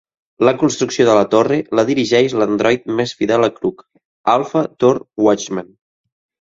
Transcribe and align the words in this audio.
La 0.47 0.53
construcció 0.61 1.05
de 1.09 1.17
la 1.17 1.25
torre 1.33 1.59
la 1.81 1.85
dirigeix 1.91 2.35
l'android 2.41 2.89
més 3.01 3.15
fidel 3.21 3.47
de 3.49 3.53
Krug, 3.61 3.87
Alpha 4.37 4.67
Thor 4.83 5.03
Watchman. 5.29 5.73